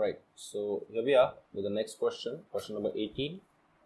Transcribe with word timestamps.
Alright, 0.00 0.20
so 0.34 0.82
here 0.90 1.02
we 1.04 1.14
are 1.14 1.34
with 1.52 1.64
the 1.64 1.70
next 1.70 1.98
question, 1.98 2.38
question 2.50 2.74
number 2.74 2.90
18. 2.96 3.34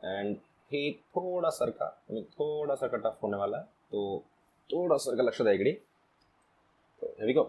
And 0.00 0.36
हे 0.70 0.82
थोड़ा 1.16 1.50
सारखा 1.50 1.86
म्हणजे 2.10 2.22
थोड़ा 2.34 2.74
सा 2.74 2.86
कट 2.88 3.06
ऑफ 3.06 3.16
होने 3.22 3.36
वाला 3.36 3.58
है 3.58 3.64
तो 3.92 4.02
थोड़ा 4.70 4.96
सरका 5.04 5.22
लक्षात 5.22 5.46
आहे 5.46 5.56
इकडे. 5.56 5.72
तो 7.02 7.06
here 7.18 7.30
a 7.30 7.38
go. 7.38 7.44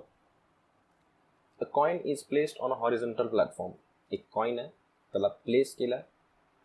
Is 2.05 2.23
placed 2.23 2.59
on 2.59 2.71
a 2.71 2.75
on 2.75 3.27
platform 3.29 3.73
एक 4.11 4.23
कॉइन 4.33 4.59
आहे 4.59 4.67
त्याला 5.13 5.27
प्लेस 5.27 5.75
केला 5.75 5.99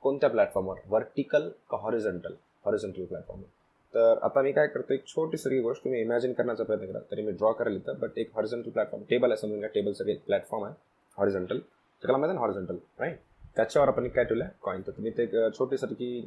कोणत्या 0.02 0.30
प्लॅटफॉर्मवर 0.30 0.78
व्हर्टिकल 0.86 1.48
का 1.70 1.76
हॉरिझॉन्टल 1.82 2.34
हॉरिझॉन्टल 2.64 3.04
प्लॅटफॉर्मवर 3.04 3.48
तर 3.94 4.22
आता 4.22 4.42
मी 4.42 4.52
काय 4.52 4.66
करतो 4.68 4.94
एक 4.94 5.06
छोटी 5.06 5.36
सगळी 5.36 5.60
गोष्ट 5.62 5.84
तुम्ही 5.84 6.00
इमॅजिन 6.00 6.32
करण्याचा 6.32 6.64
प्रयत्न 6.64 6.86
करा. 6.92 7.00
तरी 7.10 7.22
मी 7.22 7.32
ड्रॉ 7.32 7.52
करायला 7.52 7.78
येतं 7.78 8.00
बट 8.00 8.18
एक 8.18 8.30
हॉरिझॉन्टल 8.34 8.70
प्लॅटफॉर्म 8.70 9.04
टेबल 9.10 9.30
आहे 9.30 9.40
समजून 9.40 9.58
घ्या 9.58 9.68
टेबल 9.74 9.92
सगळे 9.92 10.14
प्लॅटफॉर्म 10.26 10.64
आहे. 10.64 10.74
हॉरिझॉन्टल 11.18 11.58
त्याला 12.02 12.18
माहिती 12.18 12.34
ना 12.34 12.40
हॉरिझॉन्टल 12.40 12.76
राईट 12.98 13.18
त्याच्यावर 13.56 13.88
आपण 13.88 14.08
काय 14.08 14.24
ठेवलं 14.24 14.44
आहे 14.44 14.52
कॉईन 14.62 14.82
तर 14.86 14.92
तुम्ही 14.92 15.12
ते 15.16 15.22
एक 15.22 15.34
छोटीसारखी 15.58 16.20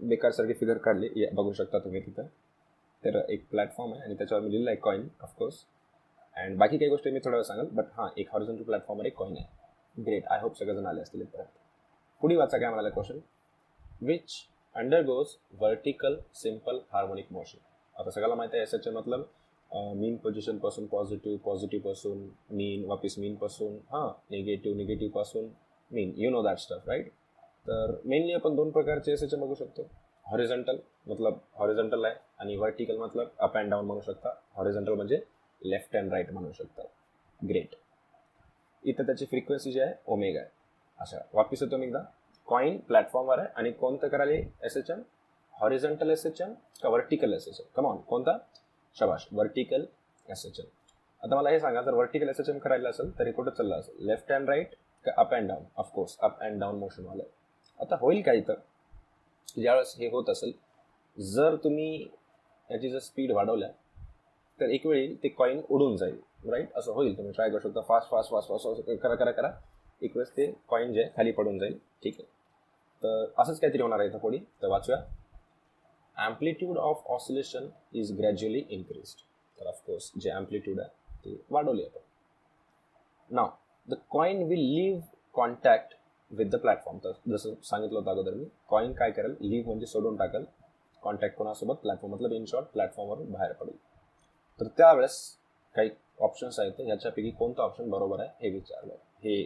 बेकारसारखी 0.00 0.52
फिगर 0.52 0.78
काढली. 0.78 1.26
बघू 1.32 1.52
शकता 1.52 1.78
तुम्ही 1.78 2.00
तिथं. 2.00 2.26
तर 3.02 3.18
एक 3.28 3.46
प्लॅटफॉर्म 3.50 3.92
आहे 3.92 4.02
आणि 4.02 4.14
त्याच्यावर 4.14 4.44
मी 4.44 4.50
लिहिलं 4.50 4.70
आहे 4.70 4.78
कॉईन 4.78 5.06
ऑफकोर्स 5.20 5.64
अँड 6.36 6.56
बाकी 6.58 6.78
काही 6.78 6.88
गोष्टी 6.90 7.10
मी 7.10 7.18
थोडं 7.18 7.42
सांगेल 7.42 7.66
सांगाल 7.66 7.76
बट 7.76 7.92
हां 7.96 8.08
एक 8.16 8.28
हॉरिझॉन्टल 8.32 8.64
प्लॅटफॉर्मवर 8.64 9.06
एक 9.06 9.14
कॉईन 9.16 9.36
आहे. 9.36 9.46
ग्रेट 9.96 10.26
आय 10.26 10.40
होप 10.40 10.56
सगळेजण 10.58 10.86
आले 10.86 11.00
असतील 11.00 11.24
परत 11.26 11.44
पुढे 12.22 12.36
वाचा 12.36 12.58
काय 12.58 12.68
म्हणाला 12.68 12.88
question 12.88 13.18
which 14.02 14.32
undergoes 14.74 15.34
vertical 15.60 16.16
simple 16.34 16.78
harmonic 16.92 17.32
motion 17.32 17.58
आता 17.96 18.10
सगळ्याला 18.10 18.34
माहिती 18.34 18.56
आहे 18.56 18.62
याच्याचे 18.62 18.90
मतलब 18.90 19.24
मीन 19.72 20.16
पोझिशनपासून 20.16 20.86
पॉझिटिव्ह 20.86 21.38
पॉझिटिव्हपासून 21.44 22.28
मीन 22.56 22.84
वापिस 22.84 23.18
मीनपासून 23.18 23.76
हां 23.90 24.08
negative 24.30 24.76
निगेटिव्हपासून 24.76 25.48
mean 25.90 26.12
you 26.16 26.30
know 26.30 26.42
that 26.42 26.58
stuff 26.58 26.88
right 26.88 27.10
तर 27.66 27.94
मेनली 28.04 28.32
आपण 28.32 28.54
दोन 28.56 28.70
प्रकारचे 28.70 29.12
एस 29.12 29.22
एच 29.22 29.34
एम 29.34 29.40
बघू 29.40 29.54
शकतो. 29.54 29.82
हॉरिझॉन्टल 30.26 30.76
मतलब 31.06 31.38
हॉरिझॉन्टल 31.58 32.04
आहे 32.04 32.14
आणि 32.38 32.56
वर्टिकल 32.56 32.96
मतलब 32.98 33.28
अप 33.38 33.56
अँड 33.58 33.70
डाऊन 33.70 33.84
म्हणू 33.86 34.00
शकता. 34.00 34.34
हॉरिझॉन्टल 34.56 34.94
म्हणजे 34.94 35.20
लेफ्ट 35.62 35.96
अँड 35.96 36.12
राईट 36.12 36.30
म्हणू 36.32 36.52
शकता. 36.52 36.82
ग्रेट 37.40 37.74
इथं 38.82 39.06
त्याची 39.06 39.26
फ्रिक्वेन्सी 39.26 39.72
जी 39.72 39.80
आहे 39.80 39.94
ओमेगा 40.06 40.40
आहे. 40.40 40.48
अच्छा 40.98 41.18
वापिस 41.34 41.62
येतो 41.62 41.76
मी 41.76 41.86
एकदा. 41.86 42.02
कॉईन 42.48 42.78
प्लॅटफॉर्मवर 42.88 43.38
आहे 43.38 43.48
आणि 43.56 43.70
कोणतं 43.72 44.08
करायला 44.08 44.66
S 44.66 44.76
H 44.76 44.90
M 44.90 45.02
horizontal 45.54 46.10
S 46.10 46.26
H 46.26 46.40
M 46.40 46.52
का 46.82 46.88
vertical 46.88 47.32
S 47.34 47.48
H 47.48 47.60
M 47.60 47.66
come on 47.76 47.96
कोणता? 48.08 48.36
शबाश. 48.96 49.26
वर्टिकल 49.32 49.84
एस 50.26 50.44
एच 50.46 50.60
एम 50.60 50.66
आता 51.22 51.36
मला 51.36 51.50
हे 51.50 51.58
सांगा 51.60 51.82
जर 51.82 51.94
वर्टिकल 51.94 52.28
एस 52.28 52.40
एच 52.40 52.48
एम 52.48 52.58
करायला 52.58 52.88
असेल 52.88 53.18
तरी 53.18 53.32
कुठं 53.32 53.50
चाललं 53.50 53.76
असेल? 53.76 54.06
लेफ्ट 54.06 54.32
अँड 54.32 54.48
राईट 54.48 54.74
का 55.04 55.12
up 55.16 55.34
and 55.34 55.48
down 55.48 55.64
of course 55.76 56.16
up 56.20 56.40
and 56.40 56.60
down 56.60 56.78
मोशनवालं 56.78 57.22
आता 57.80 57.96
होईल 58.00 58.22
काय 58.22 58.38
इथं 58.38 58.54
ज्यावेळेस 59.60 59.94
हे 59.98 60.08
होत 60.10 60.30
असेल 60.30 60.52
जर 61.16 61.56
तुम्ही 61.64 62.08
याची 62.70 62.90
जर 62.90 62.98
स्पीड 62.98 63.32
वाढवल्या 63.32 63.68
तर 64.60 64.70
एक 64.70 64.86
वेळी 64.86 65.14
ते 65.22 65.28
कॉईन 65.28 65.60
उडून 65.70 65.96
जाईल. 65.96 66.18
राईट 66.46 66.72
असं 66.76 66.92
होईल. 66.92 67.16
तुम्ही 67.16 67.32
ट्राय 67.32 67.50
करू 67.50 67.58
शकता. 67.58 67.80
फास्ट 67.80 68.10
फास्ट 68.10 68.30
फास्ट 68.30 68.48
फास्ट 68.48 68.90
करा 69.02 69.14
करा 69.14 69.30
करा. 69.30 69.50
एक 70.02 70.16
वेळेस 70.16 70.30
ते 70.36 70.46
कॉईन 70.68 70.92
जे 70.92 71.04
खाली 71.16 71.32
पडून 71.32 71.58
जाईल. 71.58 71.78
ठीक 72.02 72.14
आहे. 72.18 72.26
तर 73.02 73.24
असंच 73.38 73.60
काहीतरी 73.60 73.82
होणार 73.82 74.00
आहे 74.00 74.08
इथं 74.08 74.18
पुढे 74.18 74.38
तर 74.62 74.68
वाचूया. 74.68 74.98
Amplitude 76.20 76.78
of 76.78 77.02
oscillation 77.06 77.68
is 77.94 78.12
gradually 78.18 78.64
increase 78.70 79.14
तर 79.58 79.66
ऑफकोर्स 79.66 80.10
जे 80.20 80.30
ॲम्प्लिट्यूड 80.30 80.80
आहे 80.80 81.18
ते 81.24 81.40
वाढवली 81.50 81.84
आपण 81.84 83.34
now 83.34 83.48
the 83.88 83.94
coin 84.10 84.42
will 84.42 84.64
leave 84.74 85.00
contact 85.34 85.94
with 86.30 86.46
the 86.46 86.56
platform 86.56 86.98
तर 86.98 87.12
जसं 87.28 87.54
सांगितलं 87.62 87.98
होतं 87.98 88.10
अगोदर 88.10 88.34
मी 88.34 88.44
कॉईन 88.68 88.92
काय 88.92 89.10
करेल? 89.10 89.34
लिव्ह 89.40 89.66
म्हणजे 89.66 89.86
सोडून 89.86 90.16
टाकेल. 90.16 90.44
कॉन्टॅक्ट 91.02 91.36
कोणासोबत? 91.36 91.74
प्लॅटफॉर्म 91.74 92.14
मतलब 92.14 92.32
इन 92.32 92.44
शॉर्ट 92.44 92.66
प्लॅटफॉर्मवरून 92.66 93.30
बाहेर 93.32 93.52
पडेल. 93.52 93.76
तर 94.60 94.66
त्यावेळेस 94.78 95.16
काही 95.74 95.90
ऑप्शन्स 96.20 96.58
आहेत. 96.60 96.80
ह्याच्यापैकी 96.80 97.30
कोणतं 97.30 97.62
ऑप्शन 97.62 97.90
बरोबर 97.90 98.20
आहे? 98.20 98.28
हे 98.40 98.50
विचारलं. 98.50 98.94
हे 99.22 99.44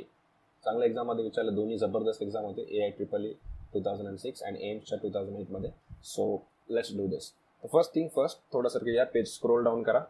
चांगल्या 0.64 0.88
एक्झाममध्ये 0.88 1.24
विचारलं. 1.24 1.54
दोन्ही 1.54 1.78
जबरदस्त 1.78 2.22
एक्झाम 2.22 2.44
होते. 2.44 2.62
A 2.70 2.82
I 2.82 2.90
triple 2.90 3.24
E 3.24 3.32
two 3.74 3.80
thousand 3.80 4.08
and 4.08 4.18
six 4.18 4.42
and 4.42 4.56
एम्सच्या 4.56 4.98
टू 4.98 5.10
थाउजंड 5.14 5.40
एटमध्ये 5.40 5.70
सो 6.04 6.36
लेट्स 6.68 6.96
डू 6.96 7.06
दिस 7.08 7.30
तर 7.62 7.68
फर्स्ट 7.68 7.94
थिंग 7.94 8.08
फर्स्ट 8.14 8.38
थोडंसारखं 8.52 8.90
या 8.90 9.04
पेज 9.06 9.28
स्क्रोल 9.28 9.64
डाऊन 9.64 9.82
करा. 9.82 10.02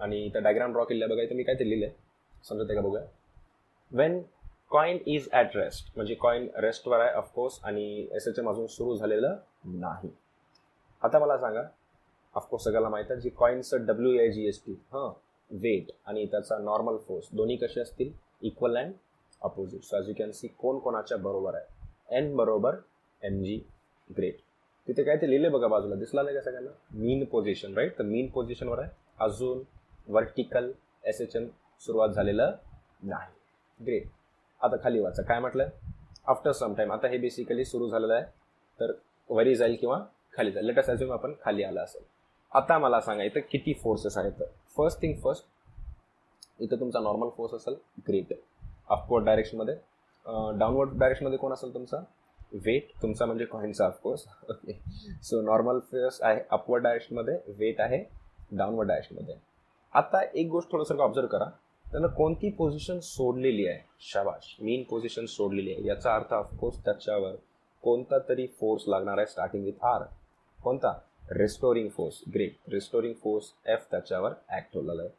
आणि 0.00 0.28
त्या 0.32 0.40
डायग्राम 0.42 0.72
ड्रॉ 0.72 0.84
केलेल्या 0.84 1.08
बघा 1.08 1.34
मी 1.36 1.42
काय 1.42 1.54
ते 1.54 1.68
लिहिलं 1.68 1.86
आहे 1.86 2.40
समजत 2.44 2.70
आहे 2.70 2.74
का 2.74 2.80
बघूया. 2.80 3.02
When 3.92 4.20
coin 4.70 4.98
is 5.06 5.28
at 5.32 5.56
rest 5.56 5.92
म्हणजे 5.96 6.14
कॉईन 6.20 6.48
रेस्टवर 6.56 7.00
आहे 7.00 7.12
ऑफकोर्स 7.14 7.58
आणि 7.64 8.06
एस 8.16 8.26
एच 8.28 8.38
एम 8.38 8.48
अजून 8.50 8.66
सुरू 8.66 8.96
झालेलं 8.96 9.36
नाही. 9.64 10.10
आता 11.02 11.18
मला 11.18 11.36
सांगा 11.38 11.62
ऑफकोर्स 12.34 12.64
सगळ्याला 12.64 12.88
माहीत 12.88 13.10
आहे 13.10 13.20
G 13.20 13.30
कॉईनचं 13.30 13.84
W 13.86 14.18
I 14.20 14.30
G 14.32 14.46
S 14.48 14.60
T 14.66 14.72
हां 14.92 15.08
वेट 15.50 15.90
आणि 16.06 16.26
त्याचा 16.26 16.58
नॉर्मल 16.58 16.96
फोर्स 17.06 17.28
दोन्ही 17.32 17.56
कसे 17.56 17.80
असतील? 17.80 18.12
Equal 18.42 18.76
and 18.76 18.92
opposite 19.42 19.82
so 19.84 19.96
as 19.96 20.08
you 20.08 20.14
can 20.18 20.30
see 20.32 20.48
कोण 20.58 20.78
कोणाच्या 20.78 21.16
बरोबर 21.18 21.54
आहे? 21.54 22.16
एन 22.16 22.34
बरोबर 22.36 22.76
एम 23.22 23.42
जी 23.42 23.60
ग्रेट 24.10 24.40
तिथे 24.88 25.02
काय 25.04 25.16
ते 25.16 25.28
लिहिले 25.30 25.48
बघा 25.48 25.66
बाजूला 25.68 25.94
दिसला 25.94 26.22
नाही 26.22 26.36
का 26.36 26.42
सगळ्यांना? 26.42 26.70
मीन 26.94 27.24
पोझिशन 27.32 27.74
राईट 27.76 27.98
तर 27.98 28.04
मीन 28.04 28.28
पोझिशनवर 28.30 28.78
आहे. 28.78 28.90
अजून 29.20 29.62
वर्टिकल 30.08 30.70
एस 31.04 31.20
एच 31.20 31.36
एम 31.36 31.46
सुरुवात 31.80 32.08
झालेलं 32.08 32.52
नाही. 33.02 33.32
ग्रेट 33.80 34.06
आता 34.60 34.76
खाली 34.82 35.00
वाचा. 35.00 35.22
काय 35.22 35.40
म्हटलं 35.40 35.68
आफ्टर 36.28 36.52
सम 36.52 36.74
टाईम 36.74 36.92
आता 36.92 37.08
हे 37.08 37.18
बेसिकली 37.18 37.64
सुरू 37.64 37.88
झालेलं 37.88 38.14
आहे. 38.14 38.24
तर 38.80 38.92
वरी 39.30 39.54
जाईल 39.54 39.76
किंवा 39.80 39.98
खाली 40.36 40.52
जाईल. 40.52 40.66
लेटस 40.66 40.90
ॲज्युम 40.90 41.12
आपण 41.12 41.32
खाली 41.44 41.62
आला 41.62 41.82
असेल. 41.82 42.02
आता 42.52 42.78
मला 42.78 43.00
सांगा 43.00 43.24
इथं 43.24 43.40
किती 43.50 43.72
फोर्सेस 43.82 44.16
आहेत? 44.18 44.42
फर्स्ट 44.76 45.00
थिंग 45.02 45.14
फर्स्ट 45.22 46.62
इथं 46.62 46.80
तुमचा 46.80 47.00
नॉर्मल 47.00 47.28
फोर्स 47.36 47.54
असेल 47.54 47.74
ग्रेट 48.08 48.32
अपवर्ड 48.90 49.24
डायरेक्शनमध्ये 49.24 49.74
डाऊनवर्ड 50.58 50.98
डायरेक्शनमध्ये 50.98 51.38
कोण 51.38 51.52
असेल 51.52 51.72
तुमचा? 51.74 52.02
वेट 52.54 52.90
तुमचा 53.02 53.26
म्हणजे 53.26 53.44
कॉईनचा 53.44 53.86
of course 53.86 54.26
okay 54.50 54.78
so 55.22 55.40
normal 55.42 55.78
force 55.92 56.20
आहे 56.22 56.40
अपवर्ड 56.50 56.82
डायरेक्शनमध्ये 56.82 57.38
वेट 57.58 57.80
आहे 57.80 58.04
डाऊनवर्ड 58.52 58.88
डायरेक्शनमध्ये 58.88 59.34
आता 59.94 60.22
एक 60.24 60.48
गोष्ट 60.48 60.70
थोडंसं 60.72 60.98
ऑब्झर्व 60.98 61.26
करा. 61.26 61.44
त्यानं 61.86 62.08
कोणती 62.08 62.50
पोझिशन 62.50 62.98
सोडलेली 62.98 63.66
आहे? 63.68 63.80
शाबाश. 64.02 64.56
मेन 64.60 64.82
पोझिशन 64.90 65.26
सोडलेली 65.26 65.72
आहे. 65.72 65.86
याचा 65.86 66.14
अर्थ 66.14 66.32
ऑफकोर्स 66.34 66.78
त्याच्यावर 66.84 67.34
कोणता 67.84 68.18
तरी 68.28 68.46
फोर्स 68.60 68.84
लागणार 68.88 69.18
आहे 69.18 69.26
स्टार्टिंग 69.26 69.64
विथ 69.64 69.84
आर 69.84 70.04
कोणता? 70.58 70.92
Restoring 71.32 71.88
force 71.88 72.22
great 72.34 72.70
restoring 72.72 73.14
force 73.14 73.52
F 73.66 73.86
त्याच्यावर 73.90 74.32
ॲक्ट 74.48 74.76
होलेला 74.76 75.02
आहे 75.02 75.10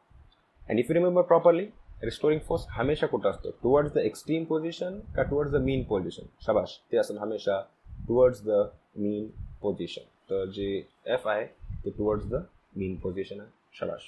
and 0.62 0.78
if 0.78 0.90
you 0.90 0.94
remember 0.94 1.22
properly 1.22 1.66
restoring 2.02 2.40
force 2.40 2.66
हमेशा 2.70 3.06
कुठं 3.06 3.30
असतो? 3.30 3.50
टुवर्ड्स 3.62 3.92
द 3.94 3.98
एक्स्ट्रीम 3.98 4.44
पोझिशन 4.44 4.98
का 5.16 5.22
टुवर्ड्स 5.22 5.52
द 5.52 5.56
मीन 5.62 5.84
पोझिशन 5.88 6.26
शबाश. 6.46 6.78
ते 6.90 6.96
असेल 6.98 7.18
हमेशा 7.18 7.60
टुवर्ड्स 8.08 8.42
द 8.46 8.64
मीन 8.96 9.28
पोझिशन 9.62 10.02
तर 10.30 10.50
जे 10.50 10.66
एफ 11.14 11.26
आहे 11.28 11.44
ते 11.84 11.90
टुवर्ड्स 11.90 12.26
द 12.26 12.42
मीन 12.76 12.96
पोझिशन 13.02 13.40
आहे. 13.40 13.48
शबाश. 13.74 14.02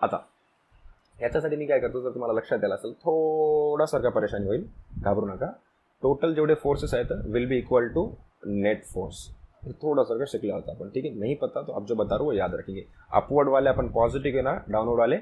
आता 0.00 0.16
ह्याच्यासाठी 1.18 1.56
मी 1.56 1.66
काय 1.66 1.80
करतो 1.80 2.00
जर 2.02 2.14
तुम्हाला 2.14 2.38
लक्षात 2.38 2.58
द्यायला 2.58 2.74
असेल 2.74 2.92
थोडासारखा 3.04 4.08
परेशानी 4.10 4.46
होईल. 4.46 4.66
घाबरू 4.98 5.26
नका. 5.26 5.50
टोटल 6.02 6.34
जेवढे 6.34 6.54
फोर्सेस 6.62 6.94
आहेत 6.94 7.12
will 7.26 7.46
be 7.48 7.58
equal 7.58 7.88
to 7.94 8.08
net 8.44 8.84
force 8.84 9.28
हे 9.64 9.72
थोडासारखं 9.72 10.24
शिकला 10.28 10.54
होता 10.54 10.72
आपण. 10.72 10.88
ठीक 10.88 11.04
आहे? 11.04 11.14
नाही 11.14 11.34
पता 11.34 11.62
तो 11.62 11.72
आप 11.72 11.86
जो 11.88 11.94
बता 11.94 12.16
रहा 12.16 12.24
हूँ 12.24 12.34
याद 12.34 12.54
रखेंगे. 12.54 12.84
अपवर्ड 13.12 13.48
वाले 13.48 13.68
आपण 13.68 13.88
पॉझिटिव्ह 13.92 14.38
आहे 14.38 14.42
ना 14.44 14.58
डाऊनवर्ड 14.68 15.00
वाले 15.00 15.16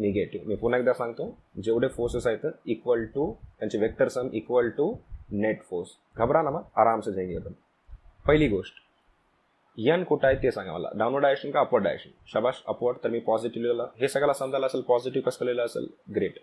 निगेटिव्ह. 0.00 0.46
मी 0.48 0.54
पुन्हा 0.56 0.78
एकदा 0.78 0.92
सांगतो 0.92 1.34
जेवढे 1.62 1.88
फोर्सेस 1.88 2.26
आहेत 2.26 2.46
इक्वल 2.66 3.04
टू 3.14 3.32
त्यांचे 3.58 3.78
vector 3.78 4.08
sum 4.08 4.28
equal 4.34 4.68
to 4.76 4.92
net 5.32 5.62
force 5.62 5.96
घबरा 6.16 6.42
ना 6.42 6.50
मग 6.50 6.62
आराम 6.80 7.00
से 7.00 7.12
जाएंगे 7.12 7.36
आपण 7.36 7.52
पहिली 8.26 8.48
गोष्ट 8.48 8.82
यन 9.78 10.02
कुठं 10.04 10.26
आहे 10.26 10.36
ते 10.36 10.50
सांगा 10.50 10.72
मला. 10.72 10.88
डाऊनवर्ड 10.94 11.22
डायरेक्शन 11.22 11.50
का 11.50 11.60
अपवर्ड 11.60 11.84
डायरेक्शन 11.84 12.10
शबाश 12.32 12.62
अपवर्ड 12.68 12.96
तर 13.04 13.10
मी 13.10 13.18
पॉझिटिव्ह 13.26 13.66
लिहिलं 13.66 13.88
हे 14.00 14.08
सगळ्याला 14.08 14.32
समजायला 14.34 14.66
असेल 14.66 14.80
पॉझिटिव्ह 14.88 15.28
कसं 15.28 15.44
लिहिलं 15.44 15.64
असेल? 15.64 15.86
ग्रेट 16.14 16.38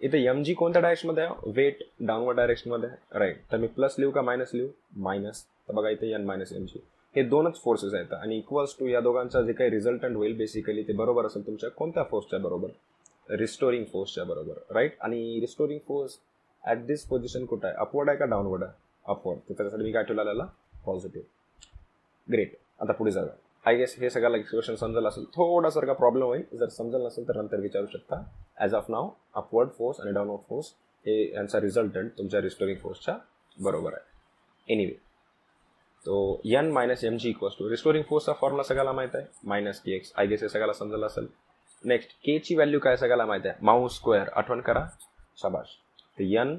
इथे 0.00 0.24
एम 0.26 0.42
जी 0.42 0.54
कोणत्या 0.54 0.82
डायरेक्शनमध्ये 0.82 1.24
आहे? 1.24 1.50
वेट 1.52 1.82
डाऊनवर्ड 2.00 2.36
डायरेक्शनमध्ये 2.36 2.88
राईट 3.18 3.40
तर 3.52 3.56
मी 3.56 3.66
प्लस 3.66 3.94
लिहू 3.98 4.10
का 4.10 4.22
मायनस 4.22 4.50
लिहू? 4.54 4.68
मायनस 4.96 5.44
तर 5.68 5.74
बघा 5.74 5.88
इथे 5.88 6.10
यन 6.12 6.24
मायनस 6.26 6.52
एम 6.52 6.64
जी 6.64 6.82
हे 7.16 7.22
दोनच 7.22 7.60
फोर्सेस 7.62 7.94
आहेत. 7.94 8.12
आणि 8.12 8.36
इक्वल्स 8.38 8.74
टू 8.78 8.86
या 8.86 9.00
दोघांचा 9.00 9.42
जे 9.42 9.52
काही 9.52 9.70
रिझल्टंट 9.70 10.16
होईल 10.16 10.36
बेसिकली 10.36 10.82
ते 10.82 10.92
बरोबर 10.92 11.26
असेल 11.26 11.46
तुमच्या 11.46 11.70
कोणत्या 11.70 12.02
फोर्सच्या 12.10 12.38
बरोबर? 12.38 12.68
रिस्टोरिंग 13.30 13.84
फोर्सच्या 13.92 14.24
बरोबर 14.24 14.74
राईट 14.74 14.96
आणि 15.00 15.38
restoring 15.40 15.78
force 15.86 16.18
at 16.64 16.84
this 16.86 17.04
position 17.08 17.44
कुठं 17.44 17.66
आहे? 17.66 17.76
अपवर्ड 17.76 18.08
आहे 18.08 18.18
का 18.18 18.24
डाऊनवर्ड 18.24 18.62
आहे? 18.64 18.72
अपवर्ड 19.06 19.38
तर 19.38 19.54
त्याच्यासाठी 19.54 19.84
मी 19.84 19.92
काय 19.92 20.02
ठेवलेला 20.04 20.44
पॉझिटिव्ह 20.84 21.26
ग्रेट 22.28 22.56
आता 22.80 22.92
पुढे 22.92 23.10
जाऊया. 23.10 23.32
आय 23.64 23.76
गेस 23.76 23.96
हे 24.00 24.10
सगळ्याला 24.10 24.36
एक्सप्रेशन 24.36 24.74
समजलं 24.74 25.08
असेल. 25.08 25.24
थोडासारखा 25.34 25.92
का 25.92 25.98
प्रॉब्लेम 25.98 26.26
होईल. 26.26 26.42
जर 26.52 26.68
समजलं 26.68 27.04
नसेल 27.04 27.28
तर 27.28 27.36
नंतर 27.36 27.60
विचारू 27.60 27.86
शकता. 27.92 28.22
As 28.58 28.74
of 28.74 28.90
now 28.90 29.08
upward 29.34 29.70
force 29.78 30.00
आणि 30.00 30.12
डाऊनवर्ड 30.12 30.40
फोर्स 30.48 30.72
हे 31.06 31.22
यांचा 31.34 31.60
रिझल्टंट 31.60 32.10
तुमच्या 32.18 32.40
रिस्टोरिंग 32.40 32.78
फोर्सच्या 32.78 33.16
बरोबर 33.56 33.92
आहे. 33.92 34.72
एनिवे 34.72 34.92
तो 36.06 36.40
N 36.44 36.70
minus 36.72 37.04
M 37.04 37.16
G 37.16 37.28
equals 37.30 37.54
to 37.58 37.68
restoring 37.70 38.04
फोर्सचा 38.08 38.32
formula 38.40 38.62
सगळ्याला 38.62 38.92
माहीत 38.92 39.14
आहे. 39.14 39.26
Minus 39.44 39.80
K 39.80 39.94
X 39.96 40.12
I 40.16 40.26
guess 40.26 40.42
हे 40.42 40.48
सगळ्याला 40.48 40.72
समजलं 40.72 41.06
असेल. 41.06 41.26
नेक्स्ट 41.84 42.10
के 42.24 42.38
ची 42.38 42.54
व्हॅल्यू 42.54 42.80
काय 42.80 42.96
सगळ्याला 42.96 43.26
माहीत 43.26 43.46
आहे. 43.46 43.54
माऊ 43.62 43.88
स्क्वेअर 43.88 44.28
आठवण 44.28 44.60
करा. 44.60 44.84
शाबाश 45.42 45.76
तर 46.18 46.24
N 46.24 46.56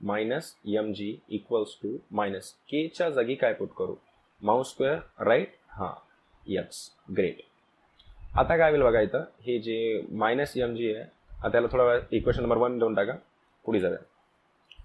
minus 0.00 0.54
M 0.68 0.92
G 0.92 1.16
equals 1.28 1.76
to 1.82 1.96
minus 2.10 2.52
केच्या 2.70 3.10
जागी 3.10 3.34
काय 3.34 3.52
पुट 3.54 3.68
करू? 3.78 3.94
माऊ 4.42 4.62
स्क्वेअर 4.62 4.98
राईट 5.26 5.54
हां. 5.70 5.92
यक्स 6.46 6.90
ग्रेट 7.16 7.40
आता 8.38 8.56
काय 8.56 8.70
होईल 8.70 8.82
बघा 8.82 9.00
इथं? 9.00 9.24
हे 9.42 9.58
जे 9.58 10.00
मायनस 10.12 10.56
एम 10.56 10.74
जी 10.74 10.92
आहे 10.94 11.04
आता 11.34 11.48
त्याला 11.48 11.68
थोडा 11.72 11.84
वेळ 11.84 12.00
इक्वेशन 12.10 12.42
नंबर 12.42 12.56
वन 12.56 12.78
देऊन 12.78 12.94
टाका. 12.94 13.12
पुढे 13.64 13.80
जाऊया. 13.80 13.98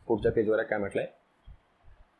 पुढच्या 0.07 0.31
पेजवर 0.31 0.61
काय 0.63 0.79
म्हटलं 0.79 1.01
आहे 1.01 1.20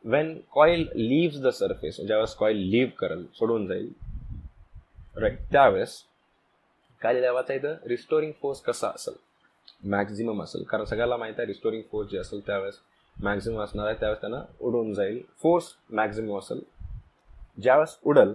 when 0.04 0.38
coil 0.52 0.88
leaves 0.94 1.40
the 1.40 1.48
surface 1.48 2.00
ज्यावेळेस 2.00 2.34
कॉईल 2.34 2.56
लिव्ह 2.56 2.90
करेल 2.98 3.26
सोडून 3.34 3.66
जाईल 3.66 3.92
राईट 5.16 5.38
त्यावेळेस 5.52 6.02
काय 7.02 7.14
लिहावाचं 7.14 7.54
इथं? 7.54 7.74
रिस्टोरिंग 7.86 8.32
फोर्स 8.42 8.60
कसा 8.60 8.88
असेल? 8.88 9.14
मॅक्झिमम 9.90 10.42
असेल. 10.42 10.62
कारण 10.62 10.84
सगळ्याला 10.84 11.16
माहिती 11.16 11.40
आहे 11.40 11.46
रिस्टोरिंग 11.46 11.82
फोर्स 11.92 12.10
जे 12.10 12.18
असेल 12.18 12.46
त्यावेळेस 12.46 12.74
मॅक्झिमम 13.16 13.60
असणार 13.60 13.86
आहे 13.86 13.94
त्यावेळेस 14.00 14.20
त्यांना 14.20 14.42
उडून 14.60 14.92
जाईल. 14.94 15.22
फोर्स 15.38 15.64
मॅक्झिमम 15.90 16.38
असेल. 16.38 16.60
ज्यावेळेस 17.62 17.98
उडल 18.04 18.32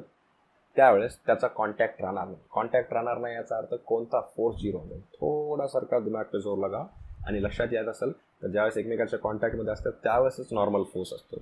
त्यावेळेस 0.75 1.17
त्याचा 1.25 1.47
कॉन्टॅक्ट 1.47 2.01
राहणार 2.01 2.25
नाही. 2.25 2.37
कॉन्टॅक्ट 2.51 2.93
राहणार 2.93 3.17
नाही 3.17 3.35
याचा 3.35 3.57
अर्थ 3.57 3.73
कोणता 3.73 4.21
फोर्स 4.21 4.57
झिरो 4.57 4.77
होईल 4.77 5.01
थोडासारखा 5.13 5.99
दिमाग 5.99 6.23
पे 6.23 6.39
जोर 6.39 6.57
लगा. 6.57 6.83
आणि 7.27 7.41
लक्षात 7.43 7.67
येत 7.71 7.87
असेल 7.87 8.11
तर 8.43 8.47
ज्यावेळेस 8.47 8.77
एकमेकांच्या 8.77 9.19
कॉन्टॅक्टमध्ये 9.19 9.73
असतात 9.73 9.91
त्यावेळेसच 10.03 10.53
नॉर्मल 10.53 10.83
फोर्स 10.83 11.13
असतो. 11.13 11.41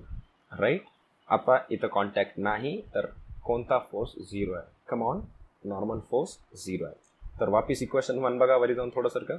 राईट 0.52 0.84
आता 1.28 1.58
इथं 1.70 1.86
कॉन्टॅक्ट 1.86 2.38
नाही 2.38 2.80
तर 2.94 3.06
कोणता 3.44 3.78
फोर्स 3.90 4.14
झिरो 4.30 4.52
आहे? 4.52 4.66
Come 4.88 5.02
on 5.02 5.20
normal 5.64 5.98
force 6.10 6.38
zero 6.56 6.84
आहे. 6.84 6.94
तर 7.40 7.48
वापिस 7.48 7.82
इक्वेशन 7.82 8.18
वन 8.18 8.38
बघा 8.38 8.56
वरी 8.56 8.74
जाऊन 8.74 8.90
थोडं 8.94 9.24
का? 9.24 9.36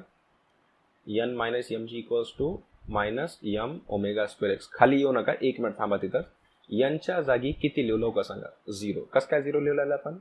N 1.07 1.35
minus 1.35 1.71
M 1.71 1.85
G 1.85 1.97
equals 1.97 2.33
to 2.39 2.55
minus 2.89 3.37
M 3.43 3.77
omega 3.89 4.25
square 4.27 4.53
X 4.53 4.69
खाली 4.73 4.97
येऊ 4.97 5.11
नका 5.11 5.33
एक 5.41 5.59
मिनिट 5.59 5.77
थांबा 5.77 5.97
तिथं. 5.97 6.21
यांच्या 6.69 7.21
जागी 7.21 7.51
किती 7.51 7.85
लिहिलो 7.87 8.09
का 8.11 8.23
सांगा. 8.23 8.47
झिरो 8.71 9.01
कसं 9.13 9.27
काय 9.31 9.41
झिरो 9.41 9.59
लिहिलेलं 9.59 9.93
आपण? 9.93 10.17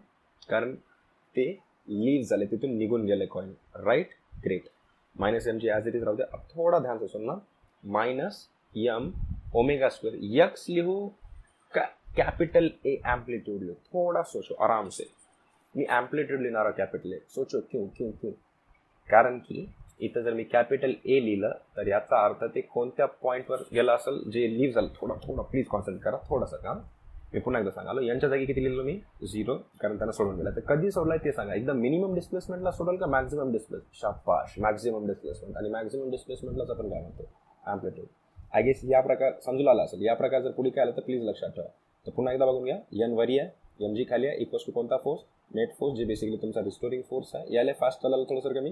कारण 0.49 0.75
ते 1.37 1.50
लीव 1.88 2.23
झाले 2.23 2.46
तिथून 2.46 2.76
निघून 2.78 3.05
गेले 3.05 3.26
coin 3.26 3.52
right 3.75 4.11
great 4.44 4.69
minus 5.20 5.46
M 5.48 5.58
G 5.58 5.68
as 5.68 5.88
it 5.88 5.94
is 5.94 6.02
राहू 6.02 6.16
दे. 6.16 6.22
अब 6.22 6.40
थोडा 6.50 6.78
ध्यान 6.78 6.98
से 6.98 7.06
सुनना. 7.08 7.40
Minus 7.84 8.48
M 8.74 9.12
omega 9.56 9.88
square 9.88 10.18
X 10.22 10.68
लिहू 10.68 11.06
का 11.72 11.84
कॅपिटल 12.16 12.70
ए 12.86 12.92
एम्पलीट्यूड 13.06 13.62
लिहू 13.62 13.74
थोडा 13.74 14.22
सोचो 14.22 14.54
आराम 14.64 14.88
से. 14.88 15.06
मी 15.76 15.86
एम्प्लीट्यूड 15.90 16.40
लिहिणारा 16.40 16.70
कॅपिटल 16.72 17.12
ए. 17.12 17.20
सोचो 17.28 17.60
क्यों 17.70 17.86
क्यों 17.96 18.10
क्यों? 18.10 18.32
कारण 19.08 19.38
की 19.38 19.68
इथं 20.00 20.22
जर 20.22 20.34
मी 20.34 20.44
कॅपिटल 20.44 20.90
ए 20.90 21.20
लिहिलं 21.20 21.52
तर 21.76 21.88
याचा 21.88 22.24
अर्थ 22.24 22.44
ते 22.54 22.60
कोणत्या 22.62 23.06
पॉईंटवर 23.22 23.62
गेलं 23.72 23.92
असेल? 23.92 24.22
जे 24.30 24.46
लिव्ह 24.58 24.74
झालं 24.74 24.88
थोडा 24.96 25.14
थोडा 25.26 25.42
प्लीज 25.42 25.66
कॉन्सन्ट्रेट 25.66 26.04
करा. 26.04 26.18
थोडंसं 26.28 26.56
का 26.56 26.74
मी 27.32 27.40
पुन्हा 27.40 27.61
एकदा 27.61 27.70
सांगालो. 27.70 28.00
यांच्या 28.00 28.28
जागी 28.28 28.44
किती 28.46 28.62
लिहिलो 28.64 28.82
मी? 28.82 28.93
झिरो 29.26 29.55
कारण 29.81 29.96
त्यांना 29.99 30.12
सोडून 30.12 30.37
गेला 30.37 30.50
तर 30.56 30.61
कधी 30.69 30.90
सोडलाय 30.90 31.19
ते 31.25 31.32
सांगा. 31.32 31.55
एकदम 31.55 31.78
मिनिमम 31.81 32.14
डिस्प्लेसमेंटला 32.14 32.70
सोडल 32.70 32.96
का 32.96 33.06
मॅक्झिमम 33.06 33.52
डिस्प्लेस 33.52 33.82
शापाश 34.00 34.58
मॅक्झिमम 34.62 35.06
डिस्प्लेसमेंट 35.06 35.56
आणि 35.56 35.70
मॅक्झिमम 35.70 36.11
डिस्प्लेसमेंटलाच 36.11 36.70
आपण 36.70 36.88
काय 36.90 37.00
म्हणतो? 37.00 37.28
ॲम्प्लिट्यूड 37.67 38.06
आय 38.55 38.62
गेस 38.62 38.81
या 38.90 39.00
प्रकार 39.00 39.32
समजूला 39.44 39.70
आला 39.70 39.82
असेल. 39.82 40.05
या 40.06 40.14
प्रकार 40.14 40.43
जर 40.43 40.50
पुढे 40.50 40.70
काय 40.70 40.84
आलं 40.84 40.96
तर 40.96 41.02
प्लीज 41.02 41.23
लक्षात 41.28 41.50
ठेवा. 41.56 41.69
तर 42.06 42.11
पुन्हा 42.17 42.32
एकदा 42.34 42.46
बघून 42.46 42.64
घ्या. 42.64 42.78
यन 42.93 43.12
वरी 43.17 43.38
आहे. 43.38 43.84
एम 43.84 43.94
जी 43.94 44.05
खाली 44.11 44.26
आहे. 44.26 44.37
इक्वस 44.43 44.67
टू 44.67 44.73
कोणता 44.73 44.96
फोर्स 44.96 45.25
नेट 45.55 45.73
फोर्स 45.78 45.96
जे 45.99 46.05
बेसिकली 46.05 46.37
तुमचा 46.43 46.61
रिस्टोरिंग 46.64 47.02
फोर्स 47.11 47.34
आहे. 47.34 47.55
याला 47.55 47.73
फास्ट 47.81 48.02
चालायला 48.02 48.25
थोडंसं 48.31 48.55
कमी. 48.55 48.70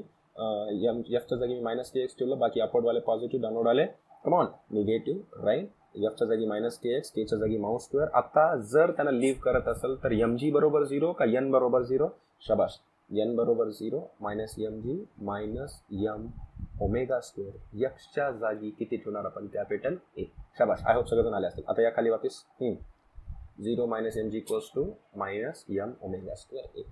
एम 0.88 1.02
एफच्या 1.10 1.38
जागी 1.38 1.54
मी 1.54 1.60
मायनस 1.60 1.90
के 1.90 2.02
एक्स 2.02 2.18
ठेवलं. 2.18 2.38
बाकी 2.38 2.60
अपवर्डवाले 2.60 3.00
पॉझिटिव्ह 3.06 3.42
डाऊनवर्डवाले 3.42 3.84
कमॉन 4.24 4.46
निगेटिव्ह 4.72 5.44
राईट 5.44 5.96
एफच्या 5.96 6.26
जागी 6.26 6.46
मायनस 6.46 6.78
के 6.78 6.96
एक्स 6.96 7.10
केच्या 7.12 7.38
जागी 7.38 7.56
माउस 7.58 7.84
स्क्वेअर 7.84 8.08
आता 8.18 8.54
जर 8.72 8.90
त्यांना 8.90 9.10
लिव्ह 9.10 9.40
करत 9.40 9.68
असेल 9.68 9.96
तर 10.04 10.12
एम 10.12 10.36
जी 10.36 10.50
बरोबर 10.50 10.84
झिरो 10.84 11.12
का 11.18 11.24
एन 11.38 11.50
बरोबर 11.50 11.82
झिरो 11.82 12.08
शबाश 12.46 12.78
एन 13.10 13.34
बरोबर 13.36 13.68
zero 13.70 14.00
minus 14.20 14.54
M 14.58 14.80
G 14.80 15.04
minus 15.22 15.78
M 15.92 16.26
omega 16.82 17.18
square 17.20 17.56
यक्षच्या 17.82 18.30
जागी 18.30 18.70
किती 18.78 18.96
ठेवणार 18.96 19.24
आपण? 19.24 19.46
कॅपिटल 19.46 19.96
ए 20.18 20.24
शबाश 20.58 20.82
आय 20.86 20.94
होप 20.96 21.08
सगळेजण 21.08 21.34
आले 21.34 21.46
असतील. 21.46 21.64
आता 21.68 21.82
या 21.82 21.90
खाली 21.96 22.10
वापिस. 22.10 22.42
Zero 23.62 23.86
minus 23.86 24.16
M 24.16 24.28
G 24.30 24.38
equals 24.38 24.70
to 24.74 24.84
minus 25.16 25.64
M 25.70 25.92
omega 26.02 26.34
square 26.34 26.78
A 26.78 26.82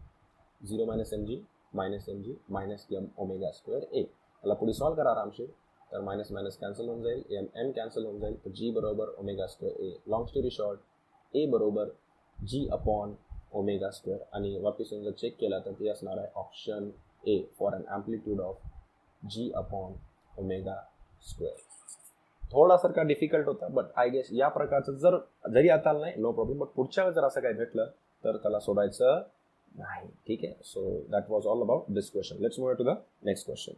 zero 0.60 0.84
minus 0.86 1.12
M 1.12 1.24
G 1.24 1.42
minus 1.74 2.08
M 2.08 2.22
G 2.22 2.36
minus 2.50 2.86
M 2.92 3.06
omega 3.18 3.50
square 3.52 3.82
A 3.92 4.00
याला 4.00 4.54
पुढे 4.54 4.72
सॉल्व 4.72 4.96
करा 4.96 5.10
आरामशीर. 5.10 5.46
तर 5.92 6.00
मायनस 6.00 6.30
मायनस 6.32 6.56
कॅन्सल 6.58 6.88
होऊन 6.88 7.02
जाईल. 7.02 7.22
एम 7.30 7.46
एम 7.56 7.70
कॅन्सल 7.72 8.04
होऊन 8.04 8.20
जाईल. 8.20 8.36
तर 8.44 8.50
जी 8.50 8.70
बरोबर 8.70 9.08
omega 9.18 9.46
square 9.46 9.82
A 9.82 9.92
long 10.06 10.26
story 10.26 10.50
short 10.50 10.80
A 11.34 11.46
बरोबर 11.48 11.88
जी 12.38 12.66
अपॉन 12.72 13.14
ओमेगा 13.54 13.90
स्क्वेअर 13.90 14.18
आणि 14.32 14.56
वापिस 14.60 14.90
जर 14.92 15.10
चेक 15.12 15.36
केला 15.40 15.58
तर 15.58 15.72
ते 15.80 15.88
असणार 15.88 16.18
आहे 16.18 16.28
option 16.36 16.90
A 17.26 17.38
for 17.58 17.74
an 17.74 17.82
amplitude 17.88 18.40
of 18.40 18.62
G 19.22 19.50
upon 19.56 19.92
omega 20.38 20.74
square 21.22 21.60
थोडासारखा 22.42 23.02
difficult 23.02 23.46
होता 23.46 23.66
बट 23.70 23.84
आय 23.96 24.08
गेस 24.10 24.28
या 24.32 24.48
प्रकारचं 24.48 24.96
जर 24.98 25.16
जरी 25.50 25.68
आता 25.68 25.92
नाही 25.92 26.20
नो 26.20 26.32
प्रॉब्लेम 26.32 26.58
बट 26.58 26.68
पुढच्या 26.76 27.04
वेळेस 27.04 27.14
जर 27.16 27.24
असं 27.24 27.40
काही 27.40 27.54
भेटलं 27.54 27.86
तर 28.24 28.36
त्याला 28.36 28.58
सोडायचं 28.60 29.22
नाही. 29.72 30.08
ठीक 30.26 30.44
आहे? 30.44 30.54
So 30.64 31.00
that 31.10 31.30
was 31.30 31.46
all 31.46 31.60
about 31.62 31.84
this 31.94 32.10
question 32.12 32.42
let's 32.42 32.58
move 32.58 32.72
to 32.72 32.84
the 32.84 32.94
next 33.24 33.46
question 33.46 33.72